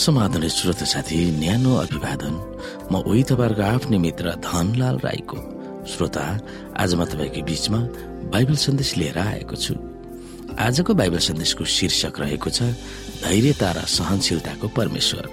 [0.00, 2.34] समाधान श्रोत साथी न्यानो अभिवादन।
[2.88, 5.38] म उही तपाईँहरूको आफ्नै मित्र धनलाल राईको
[5.84, 6.24] श्रोता।
[6.80, 7.80] आज म तपाईँको बीचमा
[8.32, 9.74] बाइबल सन्देश लिएर आएको छु।
[10.56, 12.72] आजको बाइबल सन्देशको शीर्षक रहेको छ
[13.20, 15.24] धैर्यता र सहनशीलताको परमेश्वर।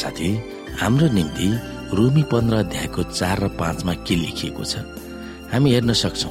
[0.00, 0.30] साथी
[0.80, 1.48] हाम्रो निम्ति
[1.96, 4.76] रोमी पन्ध्र अध्यायको चार र पाँचमा के लेखिएको छ?
[5.52, 6.30] हामी हेर्न सक्छौ।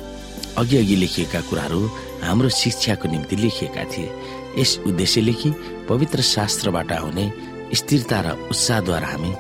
[0.58, 1.82] अघि अघि लेखिएका कुराहरू
[2.24, 4.12] हाम्रो शिक्षाको निम्ति लेखिएका थिए।
[4.58, 5.50] यस उद्देश्यले कि
[5.90, 7.32] पवित्र शास्त्रबाट आउने
[7.76, 9.34] स्थिरता र उत्साहद्वारा हामी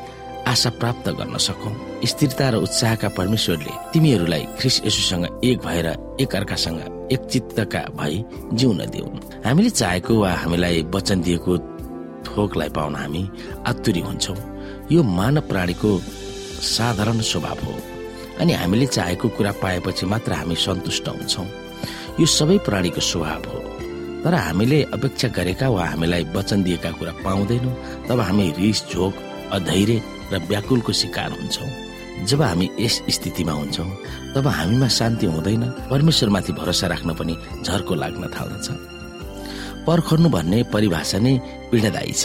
[0.47, 1.73] आशा प्राप्त गर्न सकौं।
[2.05, 5.87] स्थिरता र उत्साहका परमेश्वरले तिमीहरूलाई ख्रिस यसुसँग एक भएर
[6.21, 6.79] एक अर्कासँग
[7.11, 11.57] एक चित्तका भई जिउन देऊन्। हामीले चाहेको वा हामीलाई वचन दिएको
[12.39, 13.29] थोकलाई पाउन हामी
[13.67, 14.37] आतुरी हुन्छौँ।
[14.91, 15.89] यो मानव प्राणीको
[16.63, 17.73] साधारण स्वभाव हो।
[18.39, 21.47] अनि हामीले चाहेको कुरा पाएपछि मात्र हामी सन्तुष्ट हुन्छौँ।
[22.19, 23.59] यो सबै प्राणीको स्वभाव हो।
[24.23, 27.75] तर हामीले अपेक्षा गरेका वा हामीलाई वचन दिएका कुरा पाउँदैनौँ।
[28.07, 29.13] तब हामी रिस झोक
[29.51, 30.01] अधैर्य
[30.31, 31.69] र व्याकुलको शिकार हुन्छौँ।
[32.25, 33.91] जब हामी यस स्थितिमा हुन्छौँ
[34.35, 38.67] तब हामीमा शान्ति हुँदैन। परमेश्वरमाथि भरोसा राख्न पनि झर्को लाग्न थाल्दछ।
[39.87, 41.33] पर्खनु भन्ने परिभाषा नै
[41.71, 42.23] पीडादायी छ।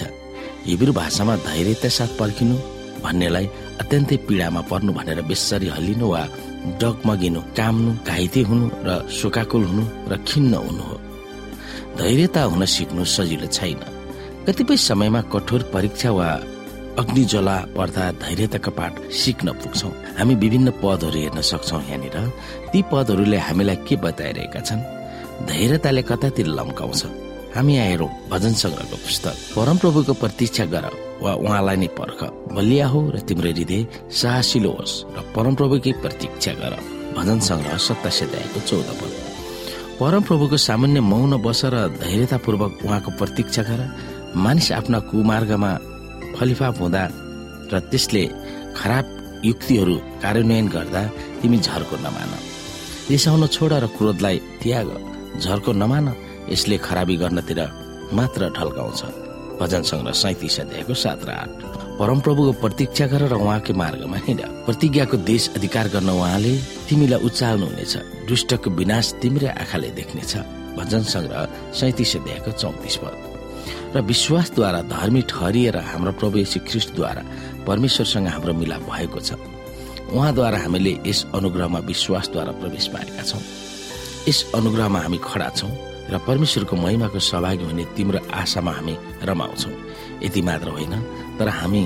[0.67, 2.56] हिब्रू भाषामा धैर्यता साथ पर्खिनु
[3.05, 3.47] भन्नेलाई
[3.81, 6.23] अत्यन्तै पीडामा पर्नु भनेर बेसरी हल्लिनु वा
[6.81, 10.97] डगमगिनु काम्नु घाइते हुनु र शोकाकुल हुनु र खिन्न हुनु हो।
[12.01, 13.81] धैर्यता हुन सिक्नु सजिलो छैन।
[14.47, 16.29] कतिपय समयमा कठोर परीक्षा वा
[16.98, 22.17] अग्निज्वला पर्दा धैर्यताका पाठ सिक्न पुग्छौ। हामी विभिन्न पदहरू हेर्न सक्छौ यहाँनिर।
[22.73, 24.83] ती पदहरूले हामीलाई के बताइरहेका छन्?
[25.48, 27.02] धैर्यताले कतातिर लम्काउँछ।
[27.55, 30.87] हामी हेरौँ भजन सङ्ग्रहको पुस्तक परमप्रभुको प्रतीक्षा गर
[31.23, 32.20] वा उहाँलाई नै पर्ख।
[32.51, 36.75] बलिया हो र तिम्रो हृदय साहसिलो होस् र परमप्रभुकै प्रतीक्षा गर।
[37.15, 38.27] भजन सङ्ग्रह सत्तासी
[38.59, 39.13] चौध पद।
[40.01, 43.81] परमप्रभुको सामान्य मौन बस र धैर्यतापूर्वक उहाँको प्रतीक्षा गर।
[44.35, 45.73] मानिस आफ्ना कुमार्गमा
[46.35, 47.03] फलिफाप हुँदा
[47.71, 48.23] र त्यसले
[48.75, 49.07] खराब
[49.47, 51.03] युक्तिहरू कार्यान्वयन गर्दा
[51.39, 52.31] तिमी झर्को नमान।
[53.11, 54.89] रिसाउन छोड र क्रोधलाई त्याग
[55.39, 56.07] झर्को नमान।
[56.50, 57.60] यसले खराबी गर्नतिर
[58.12, 59.00] मात्र ढल्काउँछ।
[59.60, 61.50] भजन सङ्ग्रह सैतिस अध्यायको सात र आठ।
[61.98, 66.52] परमप्रभुको प्रतीक्षा गर र उहाँकै मार्गमा हिँड। प्रतिज्ञाको देश अधिकार गर्न उहाँले
[66.88, 67.94] तिमीलाई उचाल्नुहुनेछ
[68.28, 70.32] दुष्टको विनाश तिम्रै आँखाले देख्नेछ।
[70.74, 73.14] भजन सङ्ग्रह सैतिस अध्यायको चौतिस पद।
[73.94, 77.22] र विश्वासद्वारा धर्मी ठहरिएर हाम्रो प्रभु यसी ख्रिस्टद्वारा
[77.62, 79.38] परमेश्वरसँग हाम्रो मिलाप भएको छ।
[80.11, 83.42] उहाँद्वारा हामीले यस अनुग्रहमा विश्वासद्वारा प्रवेश पाएका छौँ।
[84.28, 89.70] यस अनुग्रहमा हामी खडा छौँ। र परमेश्वरको महिमाको सहभागी हुने तिम्रो आशामा हामी रमाउँछौ।
[90.23, 90.95] यति मात्र होइन
[91.39, 91.83] तर हामी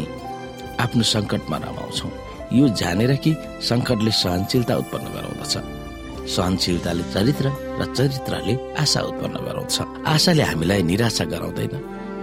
[0.80, 2.08] आफ्नो सङ्कटमा रमाउँछौ।
[2.52, 3.32] यो जानेर कि
[3.68, 5.54] सङ्कटले सहनशीलता उत्पन्न गराउँदछ।
[6.34, 7.46] सहनशीलताले चरित्र
[7.80, 11.74] र चरित्रले आशा उत्पन्न गराउँछ। आशाले हामीलाई निराशा गराउँदैन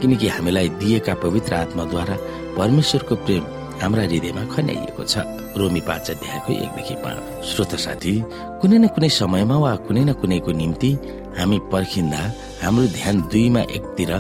[0.02, 2.16] किनकि हामीलाई दिएका पवित्र आत्माद्वारा
[2.58, 3.44] परमेश्वरको प्रेम
[3.82, 5.14] हाम्रा हृदयमा खन्याइएको छ।
[5.58, 8.14] रोमी पाँच अध्यायको एकदेखि पाँच श्रोत साथी
[8.62, 10.92] कुनै न कुनै समयमा वा कुनै न कुनैको निम्ति
[11.38, 12.22] हामी पर्खिँदा
[12.64, 14.12] हाम्रो ध्यान दुईमा एकतिर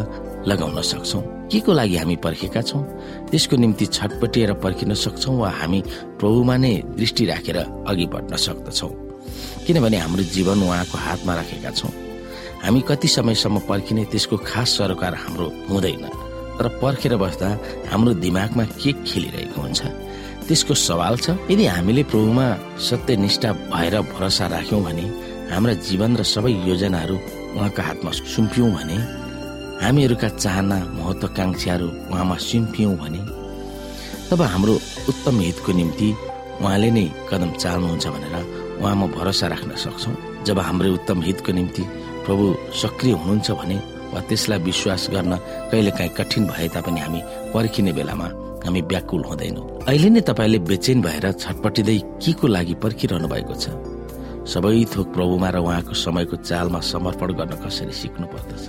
[0.47, 1.19] लगाउन सक्छौ।
[1.51, 2.81] के को लागि हामी पर्खेका छौँ?
[3.29, 5.81] त्यसको निम्ति छटपटिएर पर्खिन सक्छौ वा हामी
[6.19, 8.89] प्रभुमा नै दृष्टि राखेर अघि बढ्न सक्दछौ।
[9.65, 11.91] किनभने हाम्रो जीवन उहाँको हातमा राखेका छौँ।
[12.63, 16.05] हामी कति समयसम्म पर्खिने त्यसको खास सरोकार हाम्रो हुँदैन।
[16.57, 17.49] तर पर्खेर बस्दा
[17.91, 19.81] हाम्रो दिमागमा के खेलिरहेको हुन्छ?
[20.47, 22.47] त्यसको सवाल छ यदि हामीले प्रभुमा
[22.87, 25.05] सत्यनिष्ठा भएर भरोसा राख्यौँ भने
[25.51, 27.15] हाम्रा जीवन र सबै योजनाहरू
[27.55, 28.97] उहाँको हातमा सुम्प्यौँ भने
[29.83, 33.21] हामीहरूका चाहना महत्वाकांक्षाहरू उहाँमा सुम्पियौँ भने
[34.29, 34.73] तब हाम्रो
[35.11, 36.09] उत्तम हितको निम्ति
[36.61, 38.35] उहाँले नै कदम चाल्नुहुन्छ भनेर
[38.81, 40.15] उहाँमा भरोसा राख्न सक्छौँ।
[40.45, 41.83] जब हाम्रो उत्तम हितको निम्ति
[42.25, 42.45] प्रभु
[42.81, 43.77] सक्रिय हुनुहुन्छ भने
[44.13, 45.33] वा त्यसलाई विश्वास गर्न
[45.71, 47.21] कहिलेकाहीँ कठिन भए तापनि हामी
[47.53, 48.27] पर्खिने बेलामा
[48.65, 53.65] हामी व्याकुल हुँदैनौँ। अहिले नै तपाईँले बेचेन भएर छटपटिँदै के को लागि पर्खिरहनु भएको छ?
[54.45, 58.63] सबै थोक प्रभुमा र उहाँको समयको चालमा समर्पण गर्न कसरी सिक्नु पर्दछ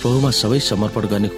[0.00, 1.28] प्रभुमा सबै समर्पण गर्ने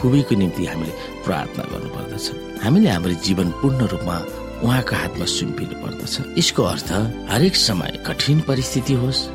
[0.00, 0.92] खुबीको निम्ति हामीले
[1.24, 2.26] प्रार्थना गर्नुपर्दछ।
[2.64, 4.16] हामीले हाम्रो जीवन पूर्ण रूपमा
[4.64, 6.90] उहाँको हातमा सुम्पिनु पर्दछ यसको अर्थ
[7.32, 9.28] हरेक समय कठिन परिस्थिति होस्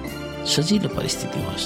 [0.54, 1.66] सजिलो परिस्थिति होस्।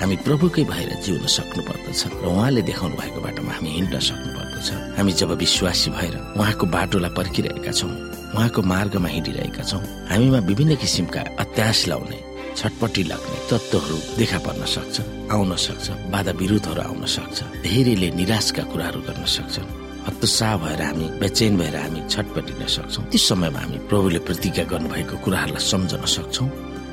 [0.00, 4.68] हामी प्रभुकै भएर जिउन सक्नु पर्दछ र उहाँले देखाउनु भएको बाटोमा हामी हिँड्न सक्नु पर्दछ
[4.96, 7.92] हामी जब विश्वासी भएर उहाँको बाटोलाई पर्खिरहेका छौँ
[8.36, 9.82] उहाँको मार्गमा हिँडिरहेका छौँ
[10.12, 12.18] हामीमा विभिन्न किसिमका अत्यास लाउने
[12.56, 14.96] छटपट्टि लाग्ने तत्त्वहरू देखा पर्न सक्छ
[15.32, 19.68] आउन सक्छ बाधा विरोधहरू आउन सक्छ धेरैले निराशका कुराहरू गर्न सक्छन्।
[20.06, 25.64] हतोत्साह भएर हामी बेचैन भएर हामी छटपटिन सक्छौँ। त्यस समयमा हामी प्रभुले प्रतिज्ञा गर्नुभएको कुराहरूलाई
[25.72, 26.48] सम्झन सक्छौँ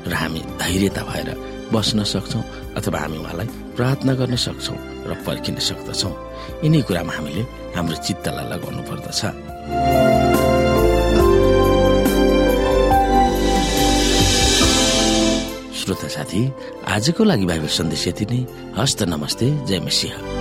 [0.08, 1.28] र हामी धैर्यता भएर
[1.72, 2.44] बस्न सक्छौँ।
[2.76, 4.78] अथवा हामी उहाँलाई प्रार्थना गर्न सक्छौँ
[5.08, 6.12] र पर्खिन सक्दछौँ।
[6.64, 7.42] यिनै कुरामा हामीले
[7.76, 9.20] हाम्रो चित्तलाई लगाउनु पर्दछ।
[15.78, 16.42] श्रोता साथी
[16.88, 18.40] आजको लागि बाइबल सन्देश यति नै।
[18.78, 20.33] हस्त नमस्ते जय मसिंह।